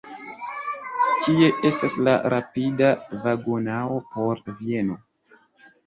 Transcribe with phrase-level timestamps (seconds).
[1.25, 2.91] Kie estas la rapida
[3.29, 5.03] vagonaro por Vieno?